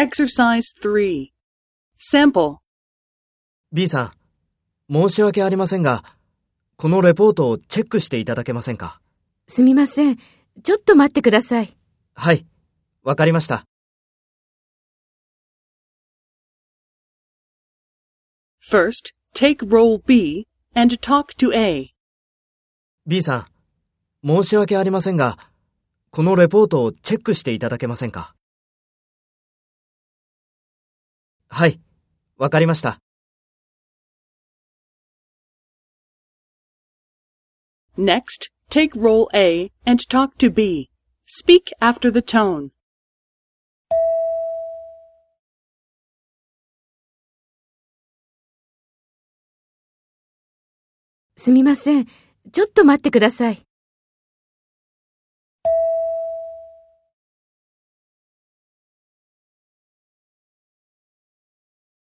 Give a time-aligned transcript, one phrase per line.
[0.00, 1.30] Exercise 3.
[1.98, 2.58] Sample.
[3.72, 4.12] B さ
[4.88, 6.04] ん、申し訳ありませんが、
[6.76, 9.00] このレポートをチェックしていただけませんか？
[9.48, 10.18] すみません。
[10.62, 11.76] ちょっと待ってください。
[12.14, 12.46] はい、
[13.02, 13.64] わかりました。
[18.70, 20.46] First, take role B
[20.76, 21.90] and talk to A.
[23.04, 23.48] B さ
[24.22, 25.38] ん、申し訳ありませんが、
[26.12, 28.36] このレポートをチェックしていただけませんか？
[31.48, 31.80] はい、
[32.36, 33.00] わかりました。
[37.96, 40.88] Next, take role A and talk to B.
[41.26, 42.70] Speak after the tone.
[51.36, 52.06] すみません。
[52.52, 53.67] ちょっと待ってください。